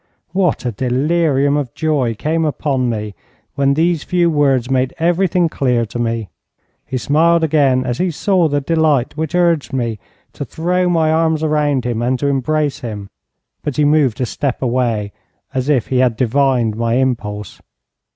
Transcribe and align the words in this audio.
What 0.31 0.65
a 0.65 0.71
delirium 0.71 1.55
of 1.55 1.75
joy 1.75 2.15
came 2.15 2.43
upon 2.43 2.89
me 2.89 3.13
when 3.53 3.75
these 3.75 4.03
few 4.03 4.31
words 4.31 4.67
made 4.67 4.95
everything 4.97 5.47
clear 5.47 5.85
to 5.85 5.99
me. 5.99 6.29
He 6.87 6.97
smiled 6.97 7.43
again 7.43 7.83
as 7.85 7.99
he 7.99 8.09
saw 8.09 8.47
the 8.47 8.61
delight 8.61 9.15
which 9.15 9.35
urged 9.35 9.73
me 9.73 9.99
to 10.33 10.43
throw 10.43 10.89
my 10.89 11.11
arms 11.11 11.43
round 11.43 11.85
him 11.85 12.01
and 12.01 12.17
to 12.17 12.25
embrace 12.25 12.79
him, 12.79 13.11
but 13.61 13.77
he 13.77 13.85
moved 13.85 14.19
a 14.19 14.25
step 14.25 14.63
away, 14.63 15.11
as 15.53 15.69
if 15.69 15.89
he 15.89 15.97
had 15.99 16.17
divined 16.17 16.75
my 16.75 16.95
impulse. 16.95 17.61